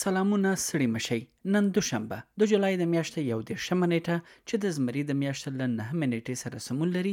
سلامونه 0.00 0.50
سړی 0.68 0.84
مشي 0.96 1.16
نن 1.54 1.64
دوشنبه 1.78 2.18
د 2.42 2.48
جولای 2.50 2.74
د 2.82 2.86
میاشتې 2.92 3.20
یو 3.32 3.40
د 3.48 3.58
شمنېټه 3.66 4.16
چې 4.48 4.54
د 4.62 4.66
زمری 4.76 5.02
د 5.10 5.18
میاشتې 5.22 5.50
له 5.58 5.66
9 5.88 5.98
منېټې 6.00 6.34
سره 6.42 6.64
سمون 6.66 6.88
لري 6.96 7.12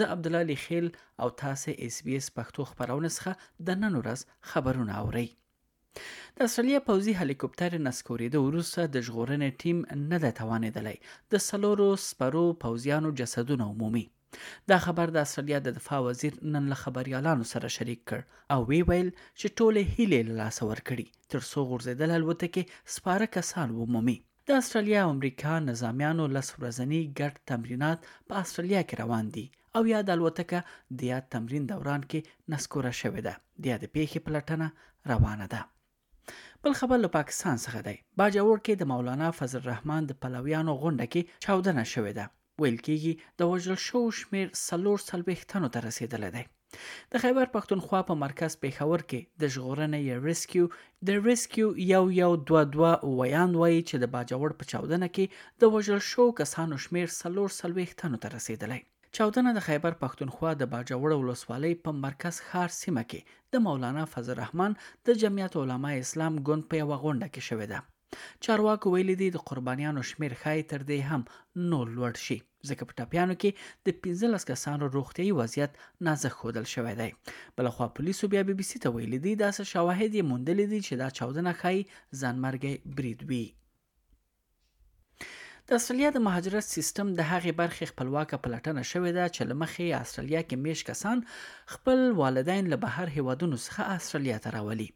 زه 0.00 0.04
عبد 0.14 0.24
الله 0.30 0.56
خیل 0.66 0.86
او 1.22 1.28
تاسو 1.44 1.70
اس 1.86 1.96
بي 2.08 2.14
اس 2.20 2.28
پښتو 2.40 2.60
خبرونه 2.72 3.08
څخه 3.18 3.32
د 3.70 3.80
نن 3.84 3.92
ورځ 4.00 4.20
خبرونه 4.50 4.92
اورئ 5.02 5.24
د 6.36 6.38
استرالیا 6.50 6.80
پوځي 6.90 7.12
هلیکوپټر 7.20 7.72
نسکورېدو 7.88 8.38
وروسته 8.50 8.80
د 8.98 9.08
ژغورنې 9.08 9.58
ټیم 9.64 9.78
نه 10.12 10.18
ده 10.26 10.30
توانېدلی 10.42 10.94
د 11.36 11.44
سلورو 11.48 11.88
سپرو 12.08 12.44
پوځیانو 12.66 13.08
جسدونه 13.22 13.64
عمومي 13.72 14.06
دا 14.70 14.78
خبر 14.84 15.06
د 15.14 15.18
استرالیا 15.26 15.58
د 15.64 15.68
دفاع 15.78 16.00
وزیر 16.08 16.32
نن 16.54 16.64
له 16.72 16.76
خبريالانو 16.82 17.44
سره 17.52 17.68
شریک 17.76 18.00
کړ 18.08 18.20
او 18.54 18.58
وی 18.70 18.80
ویل 18.88 19.08
چې 19.38 19.46
ټوله 19.58 19.80
هیله 19.94 20.18
له 20.28 20.34
لاسه 20.42 20.62
ورکړي 20.72 21.06
تر 21.34 21.40
څو 21.50 21.58
غورځیدل 21.70 22.10
الوتکه 22.18 22.62
سپاره 22.96 23.30
کسان 23.36 23.68
ومومي 23.80 24.16
د 24.50 24.60
استرالیا 24.60 25.00
او 25.04 25.10
امریکا 25.16 25.54
نظامیانو 25.70 26.24
لس 26.36 26.48
ورځنی 26.60 27.00
ګډ 27.18 27.32
تمرینات 27.52 27.98
په 28.28 28.34
استرالیا 28.42 28.82
کې 28.88 28.94
روان 29.02 29.26
دي 29.38 29.46
او 29.76 29.82
یاد 29.94 30.08
الوتکه 30.16 30.58
د 30.98 31.08
یاد 31.12 31.24
تمرین 31.36 31.64
دوران 31.72 32.02
کې 32.10 32.20
نسکوره 32.54 32.92
شوې 33.02 33.22
ده 33.26 33.34
د 33.64 33.74
یاد 33.74 33.84
پیښې 33.94 34.18
پلټنه 34.26 34.68
روانه 35.14 35.46
ده 35.52 35.60
بل 36.66 36.72
خبر 36.80 36.96
له 37.04 37.10
پاکستان 37.18 37.56
څخه 37.66 37.78
دی 37.88 37.96
باجوړ 38.22 38.56
کې 38.66 38.74
د 38.80 38.92
مولانا 38.92 39.28
فضل 39.38 39.58
الرحمن 39.64 40.02
د 40.10 40.22
پلویانو 40.24 40.72
غونډه 40.82 41.06
کې 41.12 41.22
چاودنه 41.44 41.84
شوې 41.94 42.14
ده 42.20 42.26
ویل 42.62 42.78
کېږي 42.86 43.12
د 43.40 43.50
وژل 43.52 43.76
شو 43.88 44.00
شمیر 44.20 44.46
سلور 44.66 44.98
سلويختانو 45.10 45.68
ته 45.74 45.78
رسیدلی 45.88 46.30
دی 46.36 46.44
د 47.14 47.22
خیبر 47.24 47.46
پښتونخوا 47.56 48.00
په 48.10 48.14
مرکز 48.24 48.52
پیښور 48.64 49.00
کې 49.08 49.20
د 49.44 49.52
ژغورنې 49.54 50.00
ریسکیو 50.28 50.64
د 51.10 51.26
ریسکیو 51.28 51.68
یو 51.94 52.02
یو 52.22 52.30
دوا 52.50 52.62
دوا 52.74 52.92
ویان 53.20 53.50
وایي 53.62 53.80
چې 53.88 53.96
د 54.04 54.12
باجوړ 54.14 54.50
په 54.60 54.64
چاودنه 54.74 55.08
کې 55.18 55.24
د 55.64 55.74
وژل 55.76 56.00
شو 56.12 56.24
کسانو 56.40 56.76
شمیر 56.86 57.08
سلور 57.20 57.48
سلويختانو 57.60 58.20
ته 58.24 58.28
رسیدلی 58.36 58.80
چاودنه 59.18 59.50
د 59.58 59.64
خیبر 59.68 59.92
پښتونخوا 60.04 60.50
د 60.62 60.72
باجوړ 60.72 61.10
ولسوالۍ 61.20 61.72
په 61.84 61.90
مرکز 62.06 62.34
خار 62.48 62.70
سیمه 62.82 63.04
کې 63.10 63.20
د 63.54 63.68
مولانا 63.68 64.04
فضل 64.16 64.32
الرحمن 64.38 64.78
د 65.10 65.22
جمعیت 65.22 65.54
علما 65.62 65.90
اسلام 66.04 66.34
ګوند 66.48 66.68
په 66.72 66.82
یو 66.82 66.88
غونډه 67.02 67.28
کې 67.34 67.42
شوې 67.50 67.66
ده 67.74 67.80
چارواکو 68.44 68.88
ویلي 68.94 69.14
دي 69.22 69.28
د 69.32 69.36
قربانیانو 69.48 70.00
شمیر 70.10 70.32
ښایي 70.40 70.64
تر 70.70 70.80
دې 70.90 70.98
هم 71.10 71.22
نو 71.70 71.78
لوړ 71.96 72.14
شي 72.26 72.38
ځکه 72.68 72.82
په 72.88 72.92
ټاپیانو 72.98 73.34
کې 73.42 73.50
د 73.86 73.88
15 74.06 74.48
کسانو 74.50 74.84
روغتيي 74.96 75.32
وضعیت 75.40 75.72
نازک 76.06 76.32
خودل 76.40 76.64
شوی 76.74 76.94
دی 77.00 77.10
بلخوا 77.56 77.86
پولیسو 77.96 78.24
بیا 78.32 78.42
بي 78.48 78.54
بي 78.58 78.64
سي 78.70 78.78
ته 78.82 78.88
ویلي 78.94 79.18
دي 79.26 79.32
داسې 79.44 79.62
شواهد 79.72 80.10
یې 80.16 80.28
موندل 80.30 80.58
دي 80.72 80.80
چې 80.86 80.92
دا 81.02 81.08
چاودنه 81.18 81.52
ښایي 81.60 81.82
ځانمرګي 82.20 82.74
برید 82.96 83.20
وي 83.30 83.46
د 85.70 85.74
استرالیا 85.78 86.10
د 86.12 86.20
مهاجرت 86.26 86.64
سیستم 86.74 87.08
د 87.16 87.20
هغې 87.30 87.52
برخې 87.60 87.88
خپلواکه 87.90 88.36
پلټنه 88.44 88.84
شوې 88.90 89.10
ده 89.16 89.24
چې 89.34 89.48
لمخې 89.50 89.86
استرالیا 90.02 90.40
کې 90.48 90.56
میش 90.66 90.80
کسان 90.90 91.18
خپل 91.72 91.98
والدین 92.20 92.64
له 92.74 92.78
بهر 92.84 93.06
هیوادونو 93.16 93.56
څخه 93.66 93.82
استرالیا 93.96 94.38
ته 94.44 94.52
راولي 94.56 94.86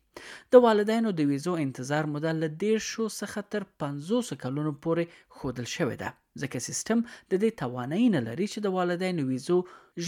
د 0.57 0.63
والدینو 0.67 1.13
د 1.19 1.29
ویزو 1.33 1.55
انتظار 1.67 2.05
موده 2.15 2.33
له 2.41 2.49
100 2.57 2.81
څخه 3.21 3.45
تر 3.57 3.67
500 3.87 4.41
کلونو 4.47 4.73
پورې 4.89 5.05
خودل 5.41 5.67
شوې 5.77 5.97
ده 6.05 6.11
ځکه 6.47 6.65
سیستم 6.71 6.99
د 7.11 7.33
دې 7.43 7.51
توانایي 7.65 8.09
نه 8.17 8.21
لري 8.33 8.47
چې 8.53 8.59
د 8.67 8.77
والدینو 8.81 9.29
ویزو 9.35 9.59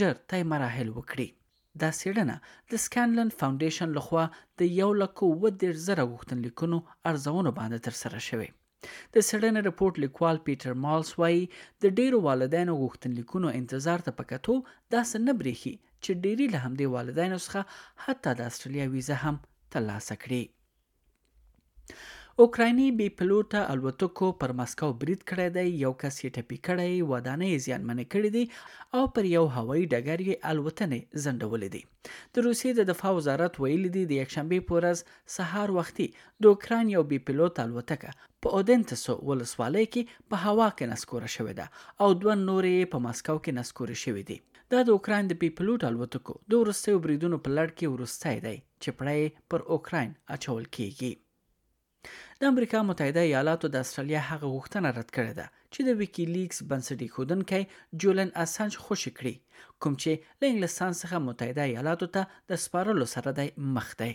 ژر 0.00 0.14
تای 0.34 0.42
مراحل 0.56 0.88
وکړي 0.96 1.28
دا 1.84 1.90
سیړنه 2.00 2.36
د 2.72 2.86
سکانلن 2.88 3.36
فاونډیشن 3.38 3.88
لخوا 4.00 4.24
د 4.60 5.08
1.3 5.12 5.86
زره 5.88 6.12
غوښتنلیکونو 6.12 6.78
ارزونه 7.12 7.56
باندې 7.60 7.90
ترسره 7.90 8.28
شوه 8.32 8.50
د 9.14 9.16
سړنې 9.30 9.60
رپورت 9.68 9.94
لیکوال 10.04 10.36
پیټر 10.46 10.72
مالس 10.84 11.10
وایي 11.20 11.42
د 11.82 11.84
ډیرو 11.98 12.18
والدینو 12.28 12.72
غوښتنلیکونو 12.82 13.48
انتظار 13.60 13.98
ته 14.06 14.12
پکتو 14.18 14.54
داسې 14.94 15.16
نه 15.26 15.32
بریخي 15.40 15.74
چې 16.02 16.20
ډيري 16.24 16.46
له 16.54 16.58
همدې 16.64 16.86
والدینو 16.94 17.38
څخه 17.46 17.60
حتی 18.04 18.30
د 18.36 18.40
استرالیا 18.50 18.86
ویزه 18.94 19.16
هم 19.24 19.36
ترلاسه 19.74 20.14
کړي 20.24 20.42
اوکرایني 22.42 22.84
بي 22.98 23.04
پلوټه 23.18 23.58
الوتکو 23.72 24.28
پر 24.38 24.52
مسکو 24.60 24.86
برید 25.02 25.20
کړی 25.32 25.44
دی 25.56 25.64
یو 25.82 25.92
کس 26.02 26.16
یې 26.22 26.30
ټپي 26.36 26.56
کړی 26.68 27.04
ودانې 27.10 27.58
زیانمنې 27.66 28.14
کړې 28.14 28.30
دي 28.36 28.96
او 28.98 29.02
پر 29.18 29.28
یو 29.34 29.42
هوایي 29.58 29.82
ډګر 29.92 30.24
یې 30.28 30.40
الوتنې 30.54 31.00
زندولې 31.26 31.68
دي 31.76 31.82
د 32.08 32.46
روسیې 32.46 32.72
د 32.78 32.88
دفاع 32.90 33.12
وزارت 33.18 33.60
ویلي 33.64 33.92
دي 33.98 34.02
د 34.12 34.16
یکشنبې 34.18 34.66
پورز 34.70 35.04
سهار 35.36 35.74
وختي 35.78 36.06
د 36.18 36.50
اوکران 36.52 36.90
یو 36.96 37.04
بي 37.12 37.20
پلوټه 37.28 37.68
الوتکه 37.68 38.16
په 38.46 38.56
اودنتس 38.60 39.06
ولسوالۍ 39.30 39.86
کې 39.92 40.28
په 40.34 40.42
هوا 40.46 40.68
کې 40.76 40.94
نسکوره 40.94 41.30
شوې 41.38 41.58
ده 41.60 41.70
او 42.04 42.10
دوه 42.22 42.38
نورې 42.44 42.90
په 42.96 43.04
مسکو 43.08 43.38
کې 43.44 43.58
نسکوره 43.64 44.00
شوې 44.04 44.28
دي 44.32 44.40
دا 44.74 44.84
د 44.90 44.96
اوکران 45.00 45.30
د 45.30 45.40
پیپلوټ 45.44 45.90
الوتکو 45.94 46.38
د 46.52 46.62
ورستیو 46.64 47.04
بریدونو 47.06 47.40
په 47.46 47.56
لړ 47.58 47.82
کې 47.82 47.98
ورستای 47.98 48.44
دی 48.48 48.56
چې 48.62 49.02
پړې 49.02 49.44
پر 49.54 49.68
اوکران 49.76 50.18
اچول 50.38 50.66
کیږي 50.78 51.12
د 52.40 52.44
امریکا 52.52 52.80
متحده 52.88 53.22
ایالاتو 53.28 53.68
د 53.74 53.84
استرالیا 53.84 54.20
هغه 54.30 54.46
غوښتنه 54.54 54.88
رد 54.98 55.10
کړې 55.16 55.32
ده 55.38 55.46
چې 55.72 55.80
د 55.88 55.90
ویکیلیکس 56.00 56.58
بنسټ 56.70 56.98
ایښودونکی 57.06 57.62
جولن 58.02 58.30
اسانج 58.44 58.72
خوشی 58.84 59.12
کړي 59.18 59.34
کوم 59.82 59.94
چې 60.02 60.10
له 60.40 60.44
انګلستان 60.52 60.92
څخه 61.02 61.24
متحده 61.28 61.62
ایالاتو 61.70 62.06
ته 62.14 62.22
د 62.50 62.62
سپارلو 62.64 63.06
سره 63.14 63.30
دی 63.38 63.48
مخ 63.74 63.88
دی 64.02 64.12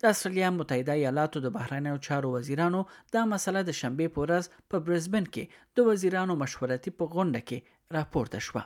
د 0.00 0.02
استرالیا 0.12 0.48
متحده 0.60 0.94
ایالاتو 1.00 1.42
د 1.46 1.54
بهرنیو 1.56 2.02
چارو 2.06 2.32
وزیرانو 2.36 2.80
دا 3.14 3.22
مسله 3.34 3.62
د 3.68 3.78
شنبه 3.80 4.14
پورز 4.16 4.46
په 4.70 4.76
برزبن 4.86 5.28
کې 5.34 5.44
د 5.76 5.88
وزیرانو 5.90 6.40
مشورتي 6.44 6.90
په 7.00 7.04
غونډه 7.14 7.40
کې 7.48 7.58
راپورته 8.00 8.38
شوه 8.48 8.62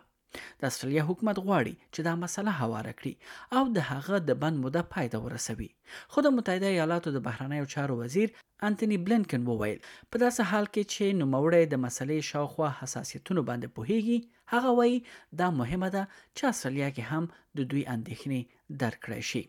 د 0.60 0.62
استرالیا 0.70 1.02
حکومت 1.10 1.36
غواړي 1.46 1.74
چې 1.94 2.00
دا 2.08 2.14
مسله 2.24 2.50
هواره 2.62 2.92
کړي 2.98 3.14
او 3.56 3.62
د 3.76 3.78
هغه 3.90 4.16
د 4.28 4.40
بند 4.42 4.56
موده 4.64 4.82
پای 4.92 5.06
ته 5.12 5.18
ورسوي 5.26 5.70
خو 6.12 6.18
د 6.24 6.28
متحده 6.36 6.68
ایالاتو 6.74 7.08
د 7.12 7.18
بهرنیو 7.26 7.70
چارو 7.74 7.94
وزیر 8.02 8.28
انټونی 8.68 8.96
بلنکن 9.06 9.42
وویل 9.50 9.78
په 10.10 10.16
داسې 10.24 10.42
حال 10.50 10.66
کې 10.74 10.82
چې 10.92 11.18
نوموړی 11.22 11.62
د 11.66 11.74
مسلې 11.84 12.18
شاوخوا 12.30 12.68
حساسیتونو 12.80 13.40
باندې 13.48 13.68
پوهیږي 13.76 14.18
هغه 14.54 14.70
وایي 14.78 14.98
دا 15.40 15.48
مهمه 15.60 15.88
ده 15.96 16.02
چې 16.36 16.42
استرالیا 16.52 16.88
کې 16.96 17.02
هم 17.10 17.24
د 17.56 17.58
دوی 17.70 17.82
اندېښنې 17.94 18.40
درک 18.82 18.98
کړئ 19.06 19.22
شي 19.30 19.42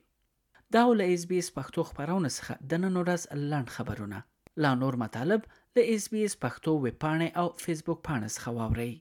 دا 0.76 0.82
ول 0.90 1.02
اس 1.12 1.24
بي 1.30 1.38
اس 1.44 1.50
پښتو 1.58 1.82
خبرونه 1.90 2.30
څخه 2.38 2.54
د 2.70 2.74
نن 2.84 2.94
ورځ 3.02 3.22
لاند 3.52 3.70
خبرونه 3.76 4.18
لا 4.64 4.72
نور 4.84 4.96
مطالب 5.04 5.42
د 5.76 5.88
اس 5.94 6.04
بي 6.14 6.22
اس 6.28 6.36
پښتو 6.44 6.72
وب 6.84 6.98
پاڼه 7.04 7.28
او 7.42 7.46
فیسبوک 7.64 8.00
پاڼه 8.08 8.30
څخه 8.38 8.50
واورئ 8.58 8.92